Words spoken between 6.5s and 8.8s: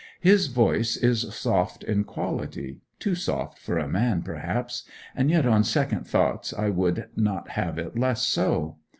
I would not have it less so.